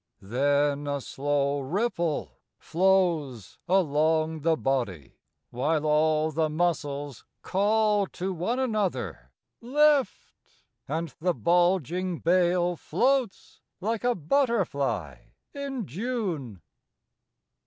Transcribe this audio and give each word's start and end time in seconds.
Then 0.23 0.87
a 0.87 0.99
slow 0.99 1.59
ripple 1.59 2.39
flows 2.57 3.59
along 3.67 4.39
the 4.39 4.57
body, 4.57 5.19
While 5.51 5.85
all 5.85 6.31
the 6.31 6.49
muscles 6.49 7.23
call 7.43 8.07
to 8.07 8.33
one 8.33 8.57
another:" 8.57 9.29
Lift!" 9.61 10.15
and 10.87 11.13
the 11.19 11.35
bulging 11.35 12.17
bale 12.17 12.75
Floats 12.75 13.61
like 13.79 14.03
a 14.03 14.15
butterfly 14.15 15.17
in 15.53 15.85
June. 15.85 16.63